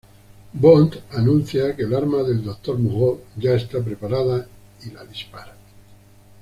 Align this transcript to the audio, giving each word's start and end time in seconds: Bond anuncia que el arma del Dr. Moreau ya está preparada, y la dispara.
Bond 0.55 0.99
anuncia 1.11 1.75
que 1.75 1.83
el 1.83 1.93
arma 1.93 2.23
del 2.23 2.43
Dr. 2.43 2.79
Moreau 2.79 3.21
ya 3.37 3.53
está 3.53 3.83
preparada, 3.83 4.47
y 4.83 4.89
la 4.89 5.03
dispara. 5.05 5.55